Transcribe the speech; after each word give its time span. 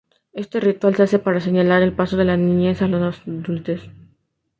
Este 0.33 0.59
ritual 0.59 0.95
se 0.95 1.03
hace 1.03 1.19
para 1.19 1.39
señalar 1.39 1.83
el 1.83 1.93
paso 1.93 2.17
de 2.17 2.25
la 2.25 2.35
niñez 2.35 2.81
a 2.81 2.87
la 2.87 3.09
adultez. 3.15 3.83